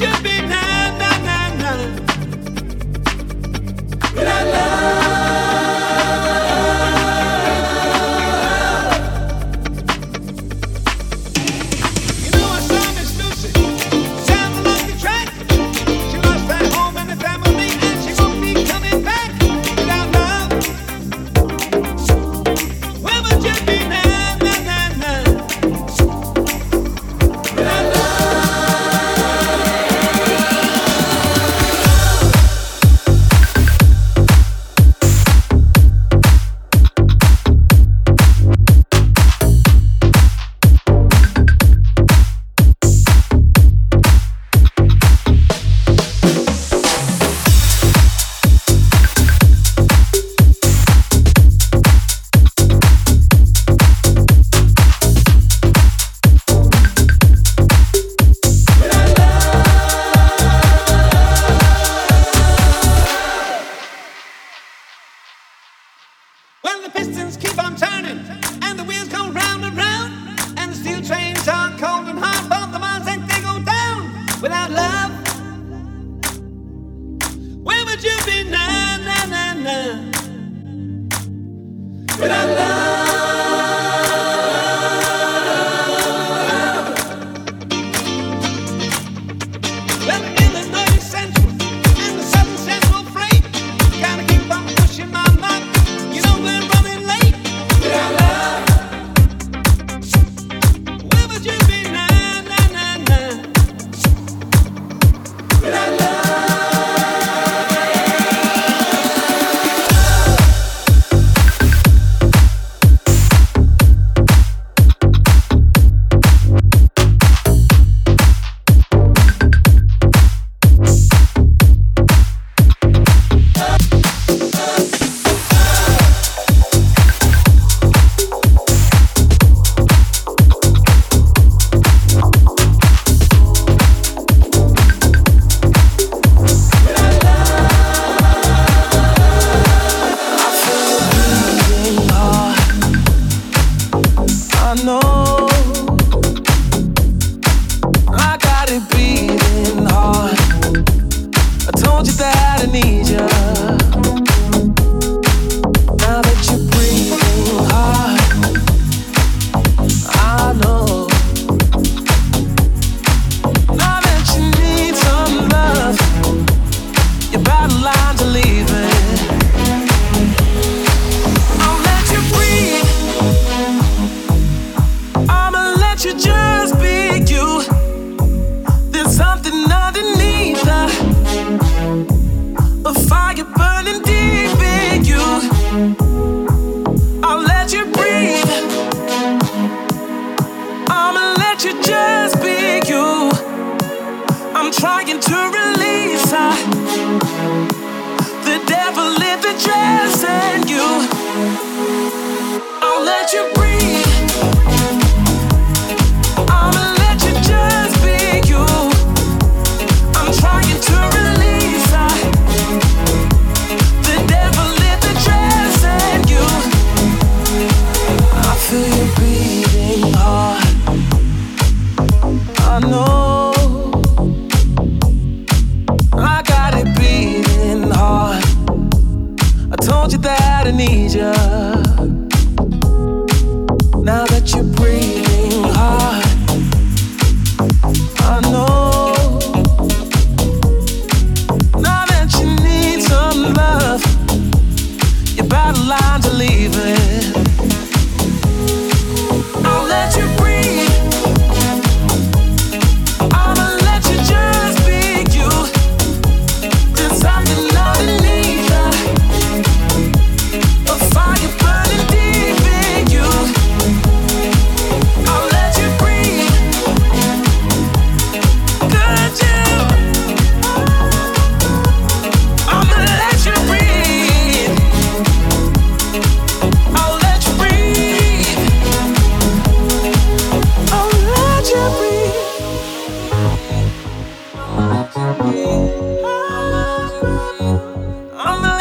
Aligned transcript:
you 0.00 0.22
be? 0.22 0.37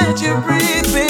that 0.08 0.22
you 0.22 0.34
breathe 0.40 0.96
me. 0.96 1.07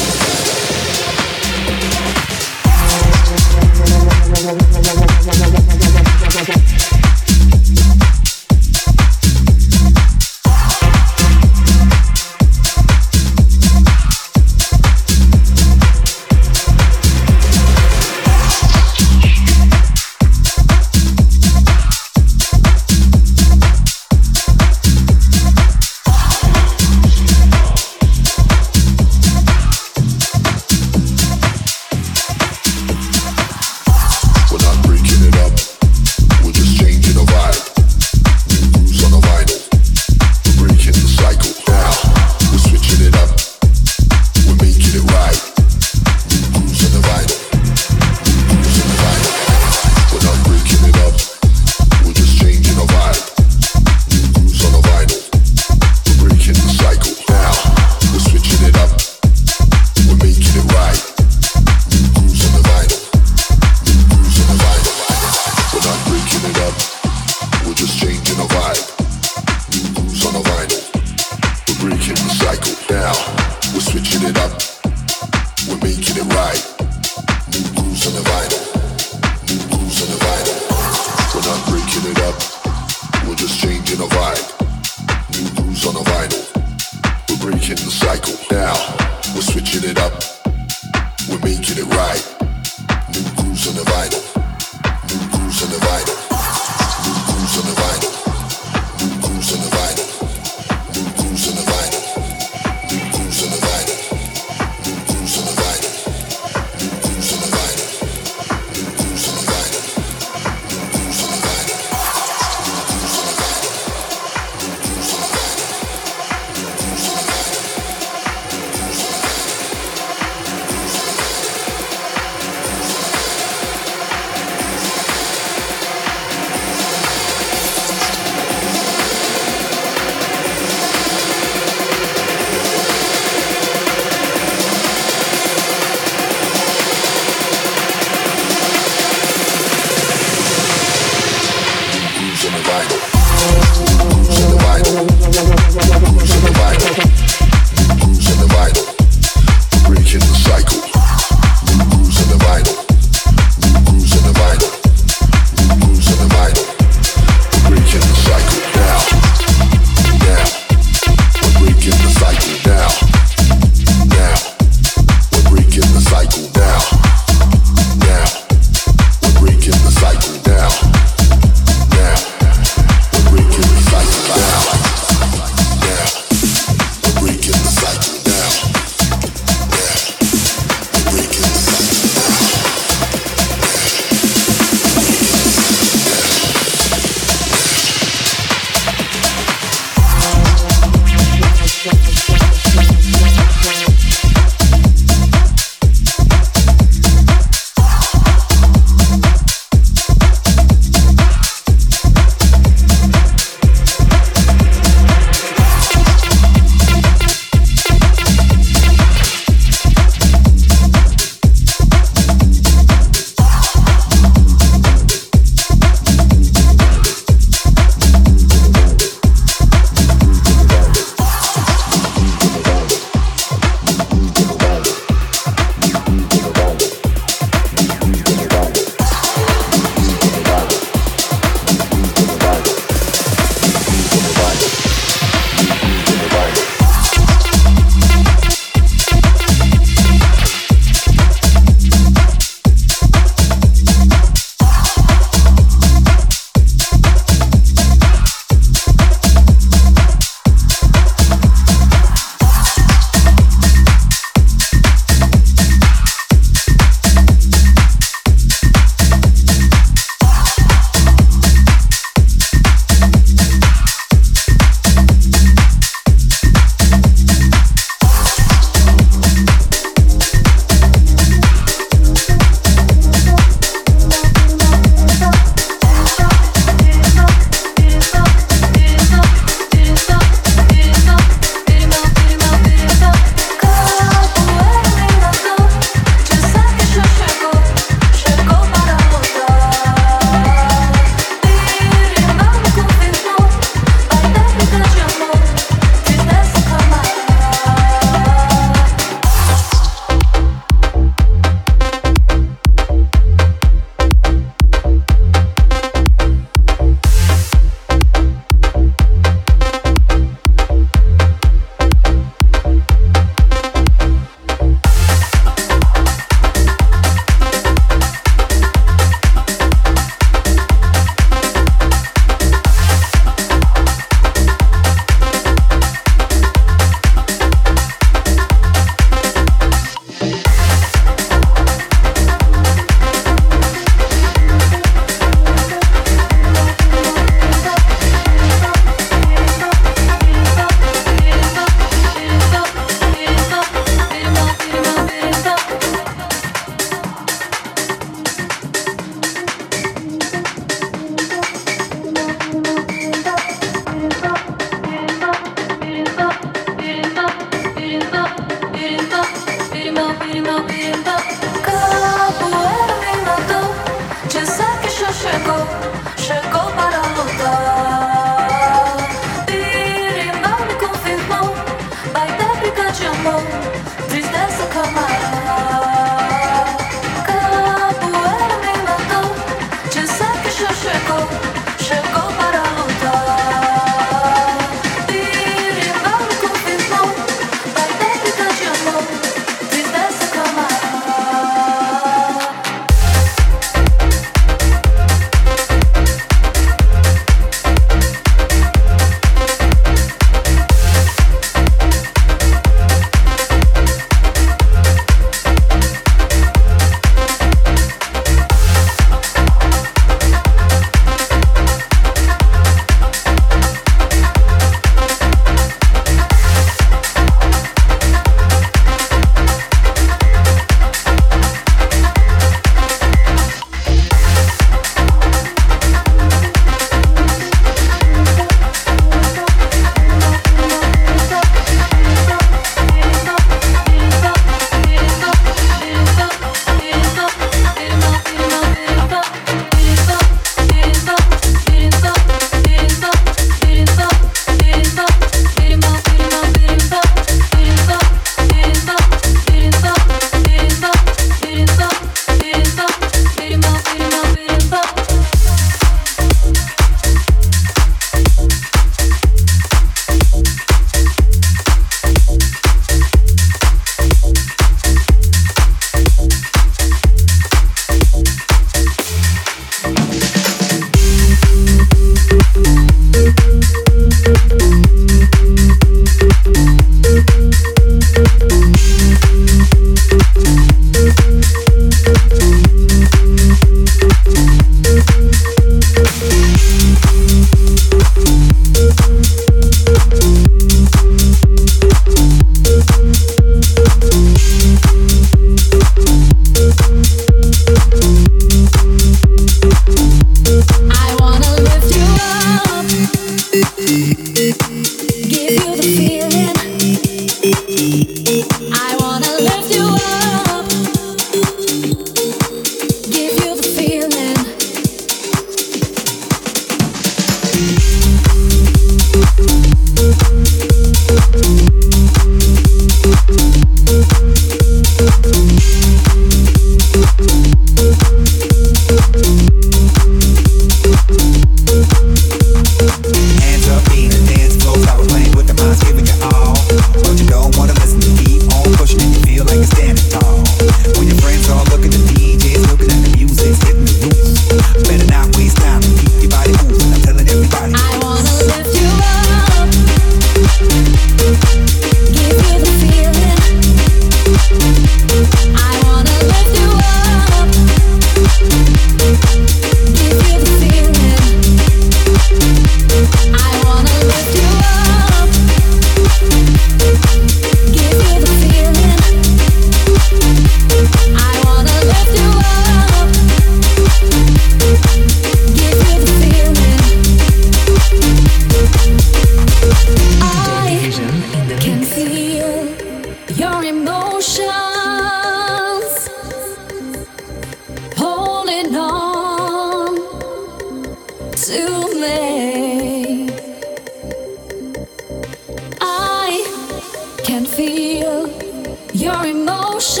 emotions 599.30 600.00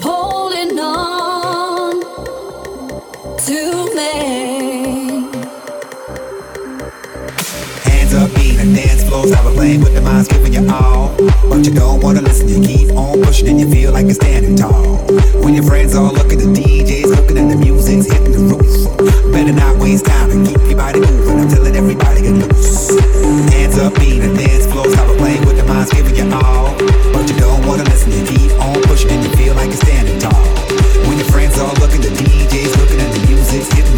holding 0.00 0.78
on 0.78 2.00
to 3.38 3.94
me. 3.96 4.43
Don't 9.24 9.32
stop 9.32 9.54
playing 9.54 9.80
with 9.80 9.94
the 9.94 10.02
minds, 10.02 10.28
giving 10.28 10.52
you 10.52 10.68
all. 10.68 11.08
But 11.48 11.64
you 11.64 11.72
don't 11.72 12.02
wanna 12.04 12.20
listen, 12.20 12.46
you 12.46 12.60
keep 12.60 12.92
on 12.92 13.22
pushing 13.24 13.48
and 13.48 13.58
you 13.58 13.64
feel 13.70 13.90
like 13.90 14.04
you're 14.04 14.20
standing 14.20 14.54
tall. 14.54 15.00
When 15.40 15.54
your 15.54 15.64
friends 15.64 15.94
all 15.94 16.12
looking 16.12 16.44
at 16.44 16.52
DJs, 16.52 17.08
looking 17.08 17.38
at 17.40 17.48
the 17.48 17.56
music's 17.56 18.04
hitting 18.12 18.36
the 18.36 18.52
roof. 18.52 18.68
Better 19.32 19.56
not 19.56 19.80
waste 19.80 20.04
time 20.04 20.28
and 20.28 20.46
keep 20.46 20.60
your 20.68 20.76
body 20.76 21.00
moving. 21.00 21.40
I'm 21.40 21.48
telling 21.48 21.74
everybody 21.74 22.20
get 22.20 22.36
loose. 22.36 23.00
Hands 23.48 23.78
up, 23.78 23.94
beat 23.96 24.20
the 24.20 24.28
dance 24.36 24.66
floor. 24.68 24.92
Stop 24.92 25.08
playing 25.16 25.40
with 25.48 25.56
the 25.56 25.64
minds, 25.64 25.88
giving 25.88 26.16
you 26.20 26.28
all. 26.28 26.76
But 27.16 27.24
you 27.24 27.36
don't 27.40 27.64
wanna 27.64 27.84
listen, 27.88 28.12
you 28.12 28.28
keep 28.28 28.52
on 28.60 28.76
pushing 28.84 29.08
and 29.08 29.24
you 29.24 29.32
feel 29.40 29.54
like 29.54 29.72
you're 29.72 29.84
standing 29.88 30.20
tall. 30.20 30.44
When 31.08 31.16
your 31.16 31.28
friends 31.32 31.56
all 31.56 31.72
looking 31.80 32.04
at 32.04 32.12
DJs, 32.12 32.76
looking 32.76 33.00
at 33.00 33.08
the 33.08 33.24
music's 33.24 33.72
hitting 33.72 33.84
the 33.84 33.88
roof. 33.88 33.93